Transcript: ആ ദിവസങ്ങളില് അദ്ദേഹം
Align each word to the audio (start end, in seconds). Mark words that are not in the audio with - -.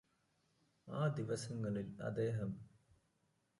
ആ 0.87 1.01
ദിവസങ്ങളില് 1.07 2.01
അദ്ദേഹം 2.01 2.51